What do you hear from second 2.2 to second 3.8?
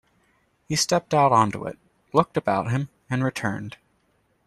about him, and returned.